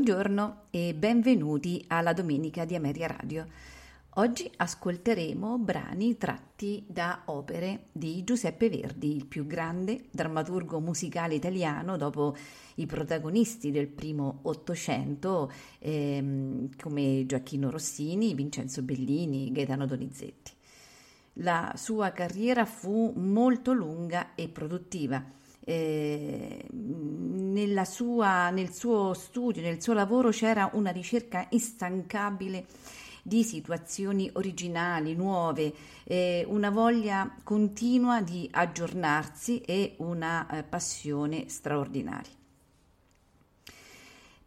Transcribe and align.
Buongiorno 0.00 0.62
e 0.70 0.94
benvenuti 0.94 1.84
alla 1.88 2.14
Domenica 2.14 2.64
di 2.64 2.74
Ameria 2.74 3.06
Radio. 3.06 3.46
Oggi 4.14 4.50
ascolteremo 4.56 5.58
brani 5.58 6.16
tratti 6.16 6.82
da 6.88 7.24
opere 7.26 7.88
di 7.92 8.24
Giuseppe 8.24 8.70
Verdi, 8.70 9.14
il 9.14 9.26
più 9.26 9.46
grande 9.46 10.06
drammaturgo 10.10 10.80
musicale 10.80 11.34
italiano 11.34 11.98
dopo 11.98 12.34
i 12.76 12.86
protagonisti 12.86 13.70
del 13.70 13.88
primo 13.88 14.38
Ottocento 14.44 15.52
ehm, 15.80 16.70
come 16.80 17.26
Gioacchino 17.26 17.68
Rossini, 17.68 18.32
Vincenzo 18.32 18.80
Bellini, 18.80 19.52
Gaetano 19.52 19.84
Donizetti. 19.84 20.52
La 21.34 21.74
sua 21.76 22.10
carriera 22.12 22.64
fu 22.64 23.12
molto 23.16 23.74
lunga 23.74 24.34
e 24.34 24.48
produttiva 24.48 25.22
eh, 25.70 26.64
sua, 27.84 28.50
nel 28.50 28.72
suo 28.72 29.14
studio, 29.14 29.62
nel 29.62 29.80
suo 29.80 29.92
lavoro 29.92 30.30
c'era 30.30 30.70
una 30.72 30.90
ricerca 30.90 31.46
instancabile 31.50 32.66
di 33.22 33.44
situazioni 33.44 34.28
originali, 34.32 35.14
nuove, 35.14 35.72
eh, 36.04 36.44
una 36.48 36.70
voglia 36.70 37.36
continua 37.44 38.22
di 38.22 38.48
aggiornarsi 38.50 39.60
e 39.60 39.94
una 39.98 40.48
eh, 40.48 40.62
passione 40.64 41.48
straordinaria. 41.48 42.39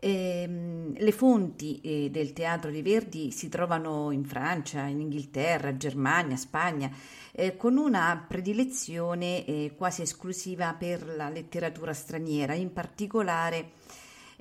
Eh, 0.05 0.91
le 0.97 1.11
fonti 1.13 1.79
eh, 1.79 2.09
del 2.11 2.33
teatro 2.33 2.69
di 2.69 2.81
Verdi 2.81 3.31
si 3.31 3.47
trovano 3.47 4.11
in 4.11 4.25
Francia, 4.25 4.81
in 4.81 4.99
Inghilterra, 4.99 5.77
Germania, 5.77 6.35
Spagna, 6.35 6.91
eh, 7.31 7.55
con 7.55 7.77
una 7.77 8.25
predilezione 8.27 9.45
eh, 9.45 9.73
quasi 9.77 10.01
esclusiva 10.01 10.73
per 10.73 11.07
la 11.15 11.29
letteratura 11.29 11.93
straniera, 11.93 12.53
in 12.53 12.73
particolare 12.73 13.69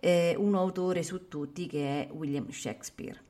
eh, 0.01 0.35
un 0.37 0.57
autore 0.57 1.05
su 1.05 1.29
tutti 1.29 1.69
che 1.69 2.09
è 2.09 2.13
William 2.13 2.51
Shakespeare. 2.51 3.23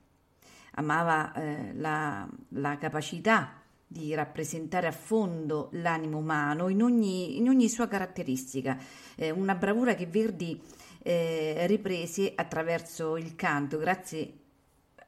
Amava 0.76 1.34
eh, 1.34 1.75
la, 1.75 2.26
la 2.49 2.78
capacità 2.78 3.60
di 3.87 4.14
rappresentare 4.14 4.87
a 4.87 4.93
fondo 4.93 5.69
l'animo 5.72 6.16
umano 6.16 6.70
in 6.70 6.82
ogni, 6.82 7.37
in 7.37 7.50
ogni 7.50 7.69
sua 7.69 7.88
caratteristica, 7.88 8.78
eh, 9.16 9.31
una 9.31 9.54
bravura 9.54 9.94
che 9.94 10.06
Verdi 10.06 10.59
eh, 11.02 11.66
riprese 11.66 12.32
attraverso 12.34 13.16
il 13.16 13.34
canto, 13.34 13.78
grazie 13.78 14.32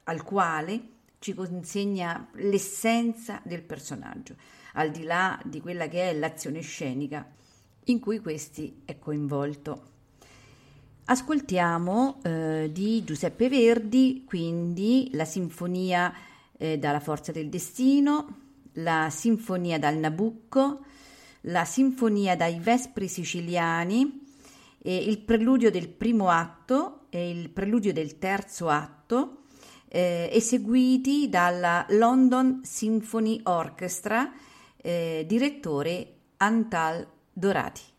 al 0.05 0.23
quale 0.23 0.89
ci 1.19 1.35
consegna 1.35 2.29
l'essenza 2.33 3.41
del 3.45 3.63
personaggio, 3.63 4.35
al 4.75 4.91
di 4.91 5.05
là 5.05 5.41
di 5.45 5.61
quella 5.61 5.89
che 5.89 6.11
è 6.11 6.15
l'azione 6.15 6.61
scenica 6.61 7.27
in 7.85 8.01
cui 8.01 8.21
questi 8.21 8.83
è 8.85 8.99
coinvolto. 8.99 9.93
Ascoltiamo 11.07 12.21
eh, 12.23 12.71
di 12.73 13.05
Giuseppe 13.05 13.49
Verdi, 13.49 14.25
quindi 14.27 15.11
la 15.13 15.27
sinfonia 15.27 16.13
eh, 16.57 16.79
dalla 16.79 17.01
forza 17.01 17.31
del 17.31 17.51
destino, 17.51 18.41
la 18.75 19.09
sinfonia 19.11 19.79
dal 19.79 19.97
Nabucco, 19.97 20.85
la 21.43 21.65
sinfonia 21.67 22.37
dai 22.37 22.59
Vespri 22.59 23.07
siciliani, 23.07 24.24
eh, 24.87 24.95
il 24.95 25.19
preludio 25.21 25.71
del 25.71 25.89
primo 25.89 26.29
atto 26.29 27.07
e 27.09 27.31
il 27.31 27.49
preludio 27.49 27.93
del 27.93 28.19
terzo 28.19 28.69
atto, 28.69 29.45
eh, 29.89 30.29
eseguiti 30.31 31.31
dalla 31.31 31.87
London 31.91 32.61
Symphony 32.63 33.41
Orchestra, 33.45 34.31
eh, 34.77 35.25
direttore 35.27 36.17
Antal 36.37 37.07
Dorati. 37.33 37.94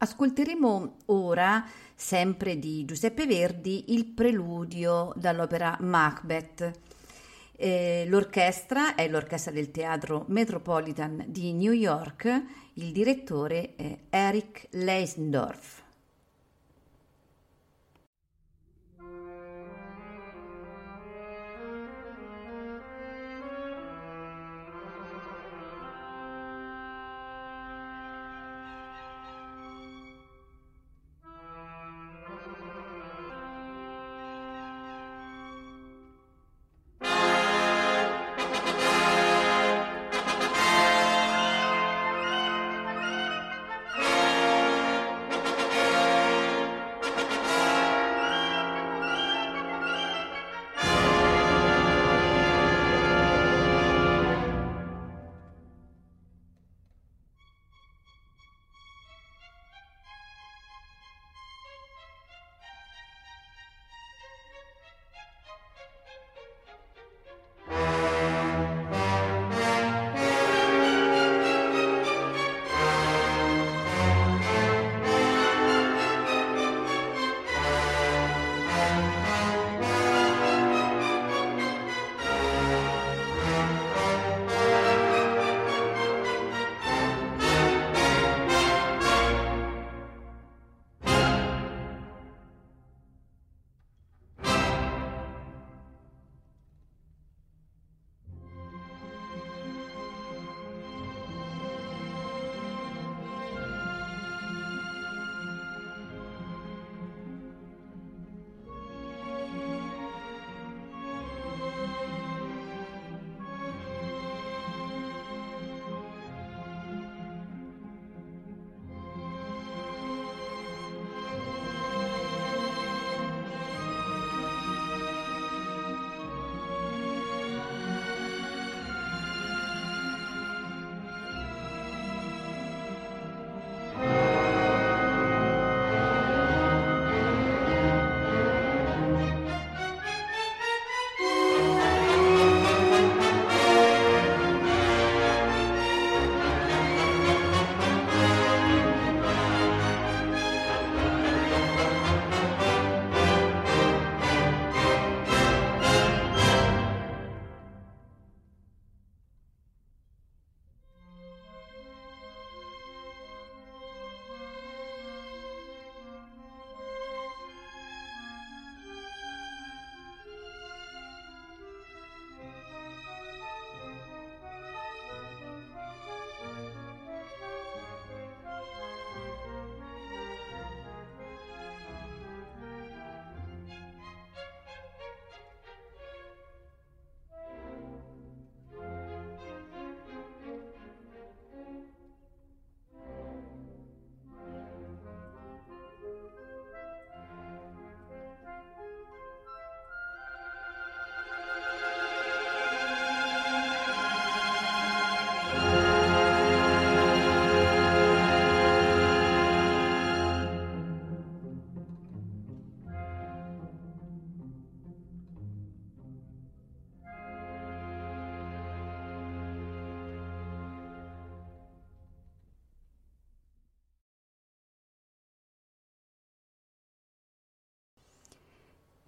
Ascolteremo 0.00 0.96
ora, 1.06 1.66
sempre 1.92 2.56
di 2.56 2.84
Giuseppe 2.84 3.26
Verdi, 3.26 3.92
il 3.92 4.06
preludio 4.06 5.12
dall'opera 5.16 5.76
Macbeth. 5.80 6.70
Eh, 7.56 8.04
l'orchestra 8.06 8.94
è 8.94 9.08
l'orchestra 9.08 9.50
del 9.50 9.72
Teatro 9.72 10.24
Metropolitan 10.28 11.24
di 11.26 11.52
New 11.52 11.72
York, 11.72 12.44
il 12.74 12.92
direttore 12.92 13.74
è 13.74 13.98
Eric 14.10 14.68
Leisendorf. 14.70 15.82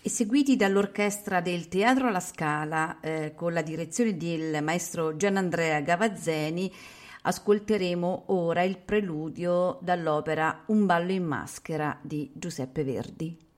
Eseguiti 0.02 0.56
dall'orchestra 0.56 1.42
del 1.42 1.68
Teatro 1.68 2.08
alla 2.08 2.20
Scala 2.20 3.00
eh, 3.00 3.34
con 3.34 3.52
la 3.52 3.60
direzione 3.60 4.16
del 4.16 4.62
maestro 4.62 5.14
Gianandrea 5.14 5.80
Gavazzeni, 5.80 6.72
ascolteremo 7.20 8.22
ora 8.28 8.62
il 8.62 8.78
preludio 8.78 9.78
dall'opera 9.82 10.62
Un 10.68 10.86
ballo 10.86 11.12
in 11.12 11.24
maschera 11.24 11.98
di 12.00 12.30
Giuseppe 12.32 12.82
Verdi. 12.82 13.49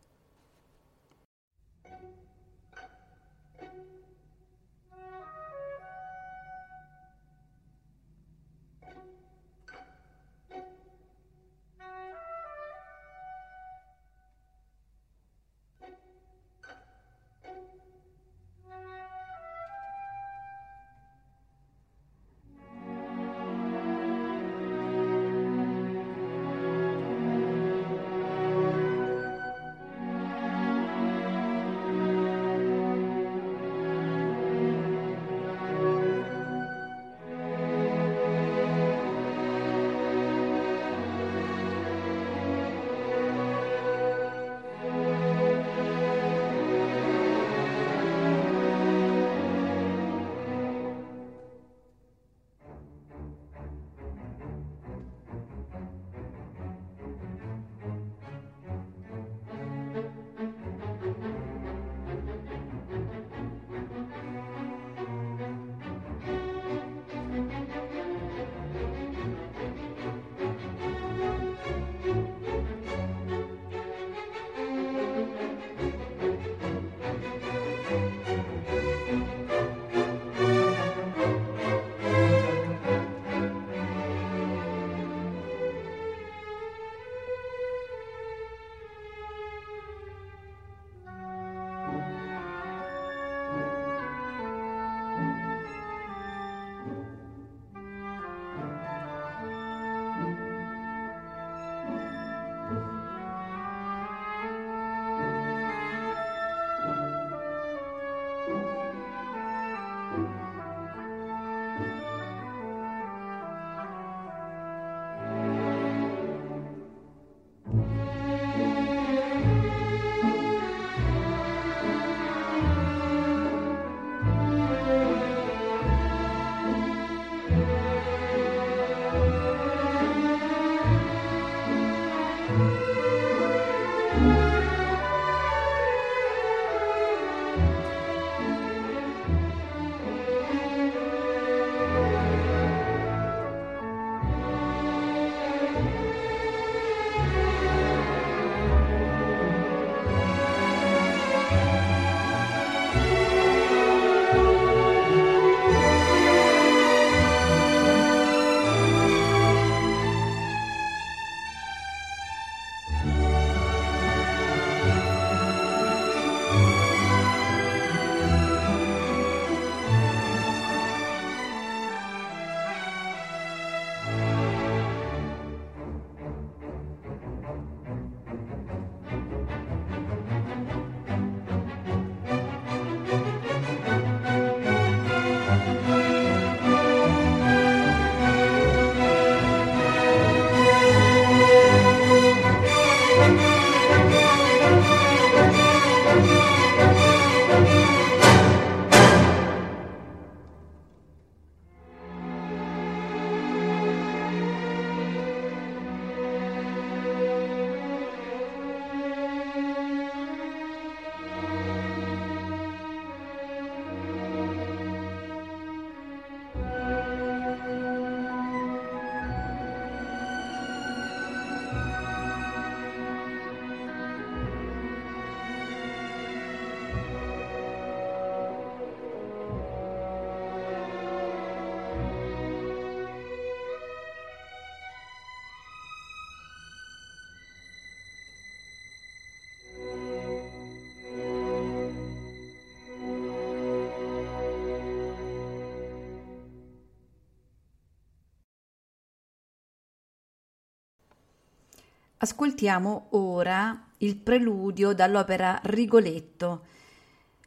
Ascoltiamo 252.22 253.08
ora 253.10 253.88
il 253.98 254.16
preludio 254.16 254.92
dall'opera 254.92 255.58
Rigoletto. 255.64 256.66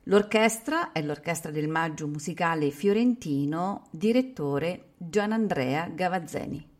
L'orchestra 0.03 0.91
è 0.91 1.01
l'Orchestra 1.01 1.49
del 1.49 1.69
Maggio 1.69 2.07
Musicale 2.07 2.71
Fiorentino, 2.71 3.87
direttore 3.89 4.95
Gianandrea 4.97 5.87
Gavazzeni. 5.87 6.74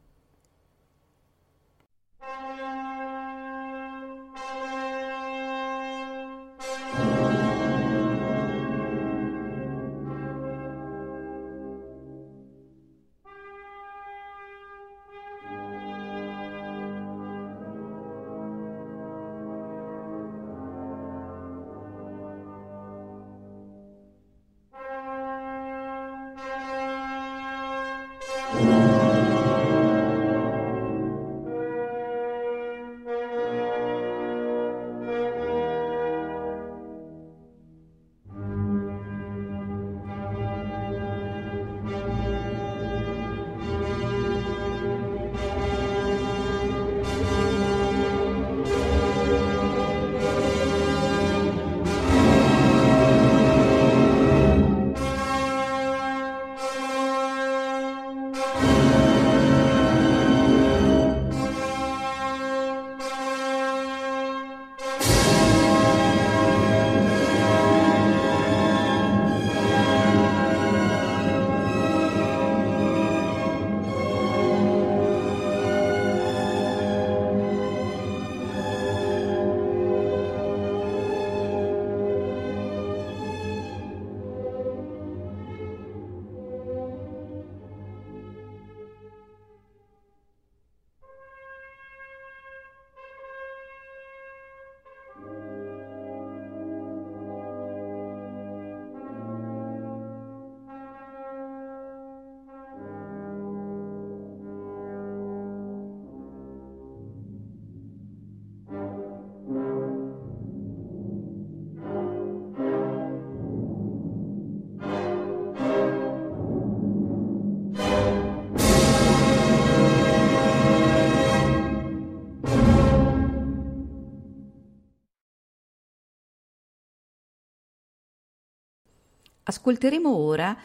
Ascolteremo 129.47 130.09
ora, 130.09 130.57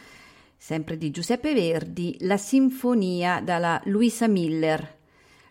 sempre 0.57 0.97
di 0.97 1.11
Giuseppe 1.11 1.53
Verdi, 1.53 2.17
la 2.21 2.37
sinfonia 2.37 3.39
dalla 3.39 3.79
Luisa 3.85 4.27
Miller. 4.27 4.97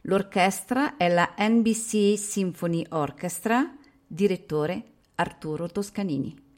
L'orchestra 0.03 0.97
è 0.97 1.09
la 1.09 1.35
NBC 1.39 2.19
Symphony 2.19 2.85
Orchestra, 2.89 3.73
direttore 4.05 4.85
Arturo 5.15 5.69
Toscanini. 5.69 6.50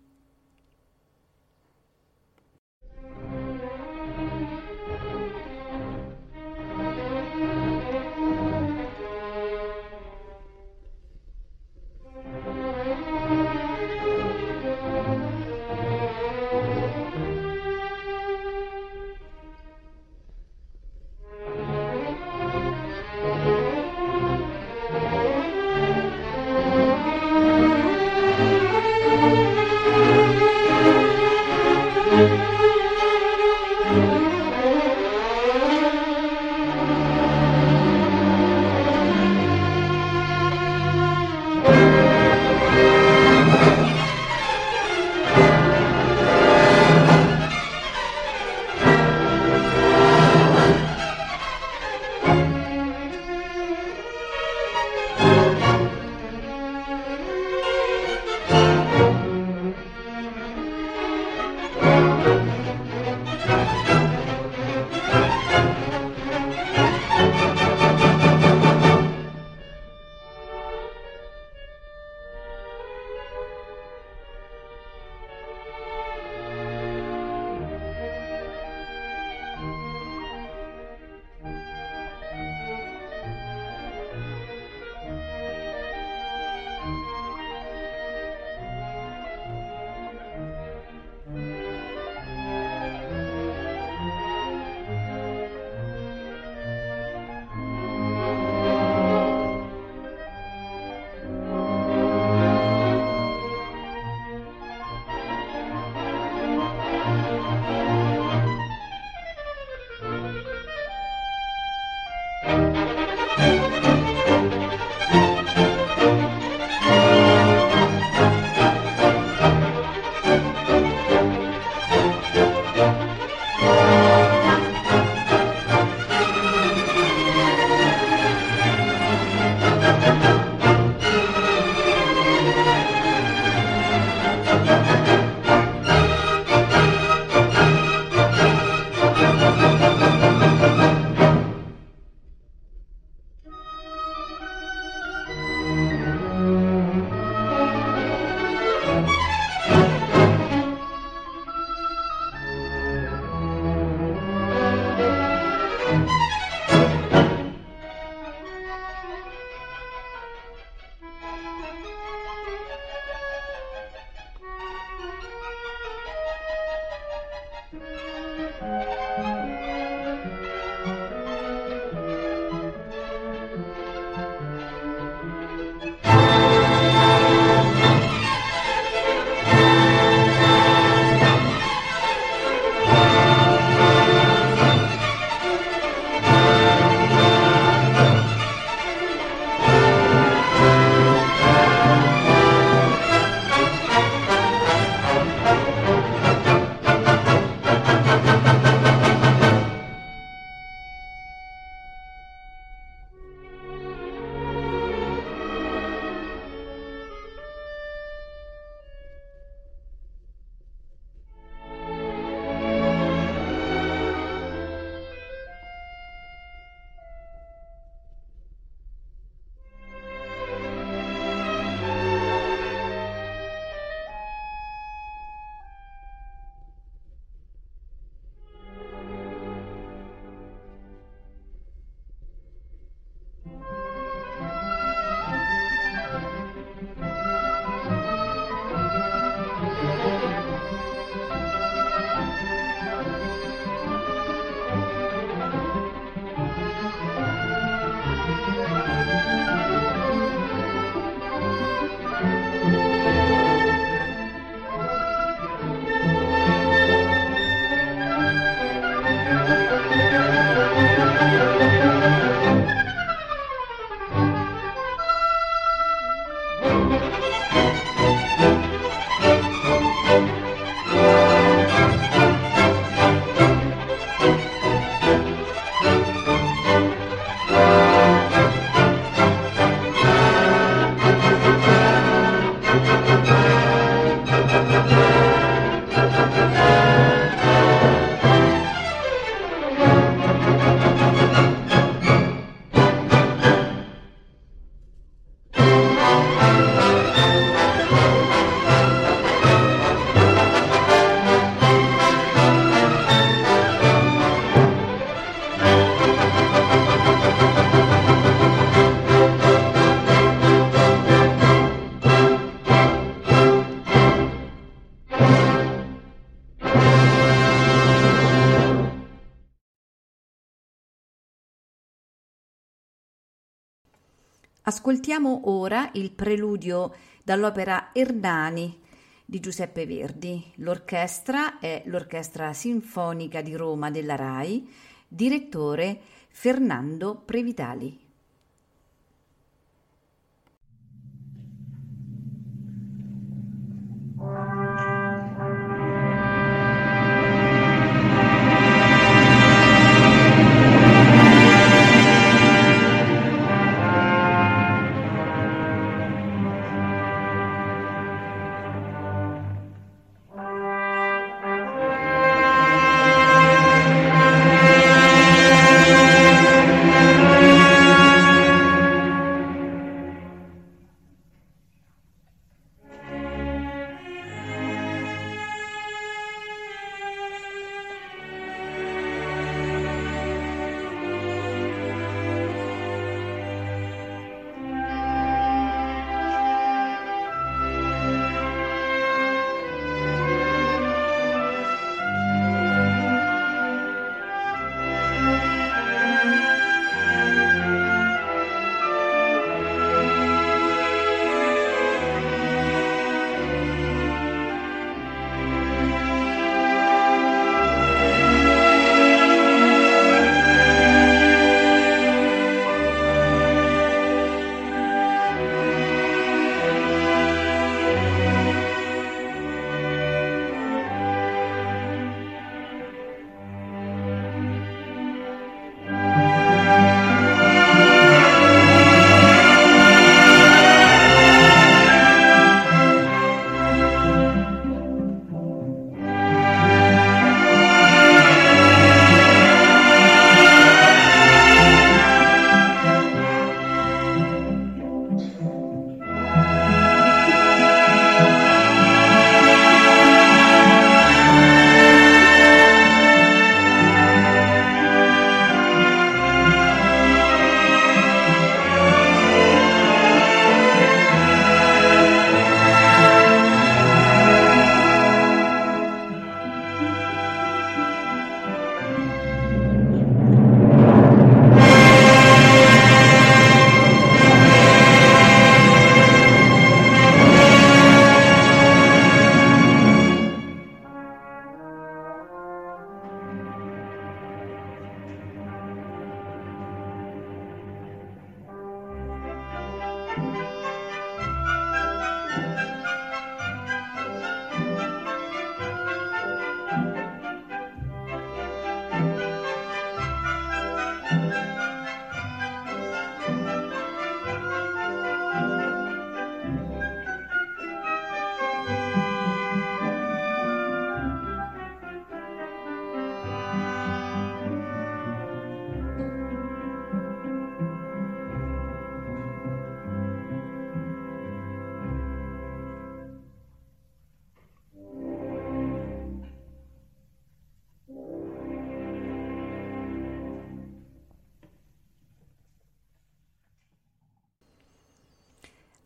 Ascoltiamo 324.83 325.43
ora 325.45 325.91
il 325.93 326.11
preludio 326.11 326.93
dall'opera 327.23 327.91
Ernani 327.93 328.81
di 329.25 329.39
Giuseppe 329.39 329.87
Verdi. 329.87 330.45
L'orchestra 330.57 331.61
è 331.61 331.85
l'Orchestra 331.87 332.53
Sinfonica 332.53 333.43
di 333.43 333.55
Roma 333.55 333.93
della 333.93 334.17
RAI, 334.17 334.69
direttore 335.07 336.01
Fernando 336.31 337.15
Previtali. 337.15 338.02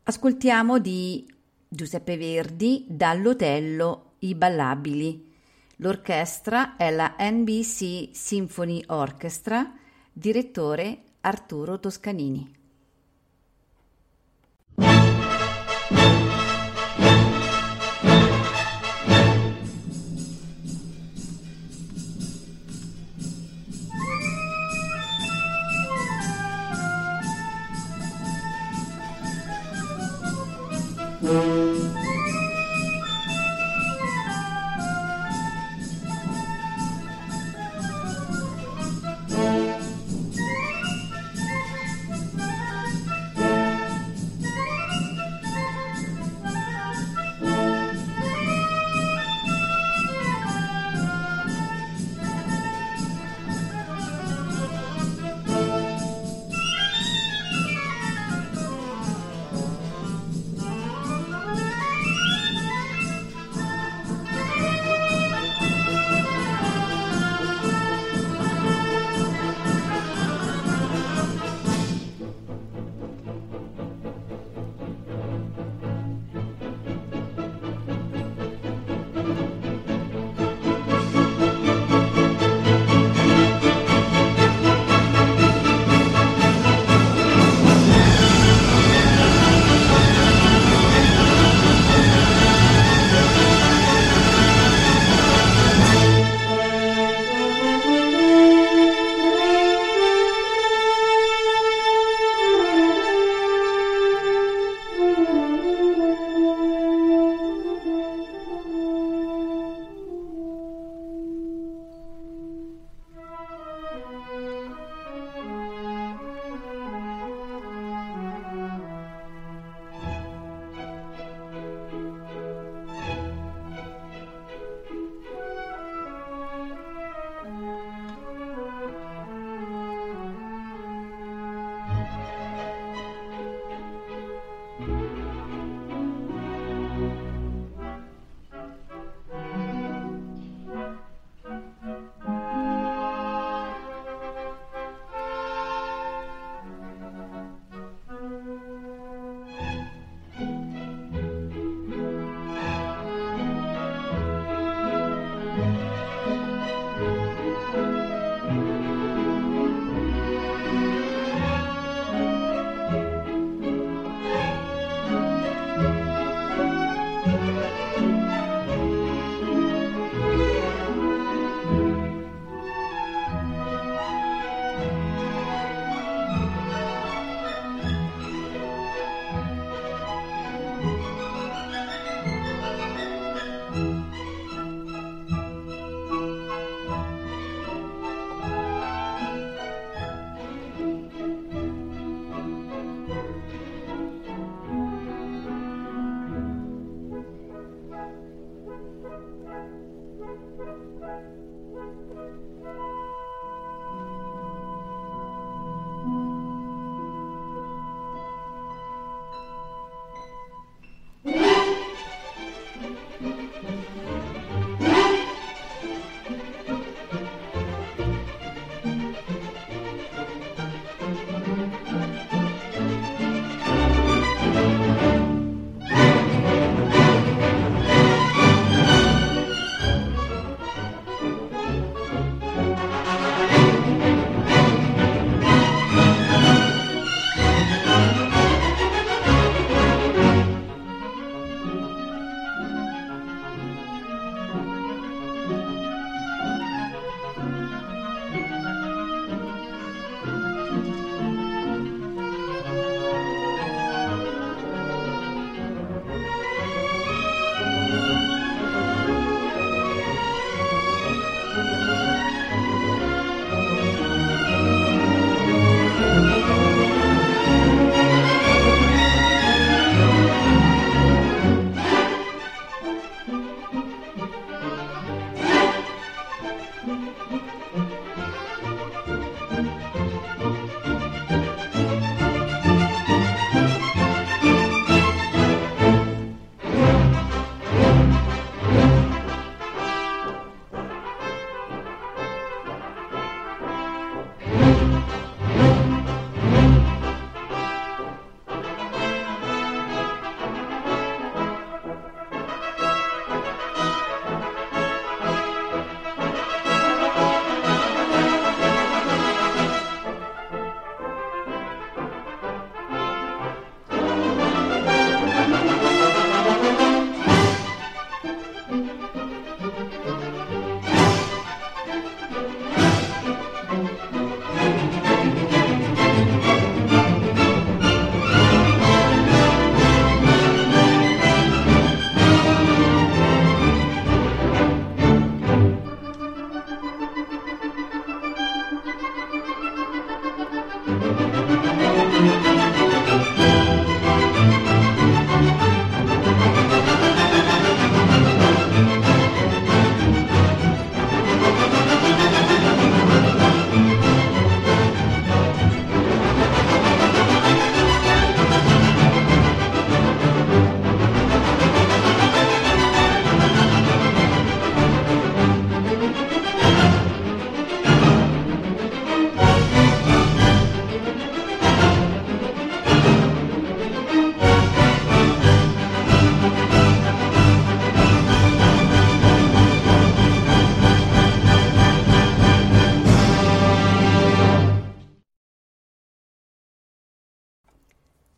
Ascoltiamo 0.08 0.78
di 0.78 1.28
Giuseppe 1.66 2.16
Verdi 2.16 2.84
dall'Otello 2.88 4.12
I 4.20 4.36
Ballabili. 4.36 5.34
L'orchestra 5.78 6.76
è 6.76 6.92
la 6.92 7.16
NBC 7.18 8.10
Symphony 8.12 8.84
Orchestra, 8.86 9.74
direttore 10.12 11.02
Arturo 11.22 11.80
Toscanini. 11.80 12.55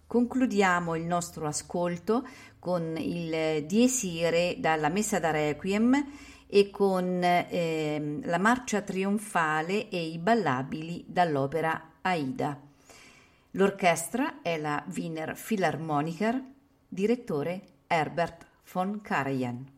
Concludiamo 0.09 0.95
il 0.95 1.05
nostro 1.05 1.47
ascolto 1.47 2.27
con 2.59 2.97
il 2.97 3.67
Dies 3.67 4.05
Irae 4.05 4.59
dalla 4.59 4.89
Messa 4.89 5.19
da 5.19 5.31
Requiem 5.31 6.03
e 6.47 6.71
con 6.71 7.23
eh, 7.23 8.19
la 8.23 8.39
marcia 8.39 8.81
trionfale 8.81 9.91
e 9.91 10.03
i 10.07 10.17
ballabili 10.17 11.05
dall'opera 11.07 11.97
Aida. 12.01 12.59
L'orchestra 13.51 14.41
è 14.41 14.57
la 14.57 14.83
Wiener 14.95 15.39
Philharmoniker, 15.39 16.43
direttore 16.89 17.61
Herbert 17.87 18.47
von 18.73 19.03
Karajan. 19.03 19.78